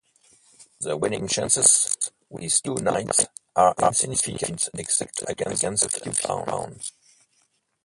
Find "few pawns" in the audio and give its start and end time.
5.89-6.91